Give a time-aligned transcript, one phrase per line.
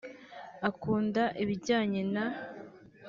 [0.69, 2.15] Akunda ibijyanye n